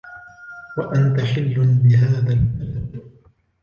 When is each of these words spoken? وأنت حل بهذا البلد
وأنت 0.77 1.19
حل 1.19 1.53
بهذا 1.83 2.33
البلد 2.33 3.01